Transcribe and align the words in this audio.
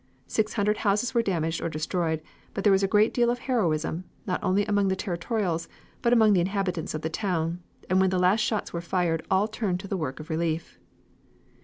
Six 0.25 0.53
hundred 0.53 0.77
houses 0.77 1.13
were 1.13 1.21
damaged 1.21 1.61
or 1.61 1.69
destroyed, 1.69 2.23
but 2.55 2.63
there 2.63 2.73
was 2.73 2.81
a 2.81 2.87
great 2.87 3.13
deal 3.13 3.29
of 3.29 3.37
heroism, 3.37 4.05
not 4.25 4.43
only 4.43 4.65
among 4.65 4.87
the 4.87 4.95
territorials, 4.95 5.69
but 6.01 6.11
among 6.11 6.33
the 6.33 6.39
inhabitants 6.41 6.95
of 6.95 7.03
the 7.03 7.09
town, 7.11 7.61
and 7.87 8.01
when 8.01 8.09
the 8.09 8.17
last 8.17 8.39
shots 8.41 8.73
were 8.73 8.81
fired 8.81 9.21
all 9.29 9.47
turned 9.47 9.79
to 9.81 9.87
the 9.87 9.95
work 9.97 10.19
of 10.19 10.31
relief. 10.31 10.79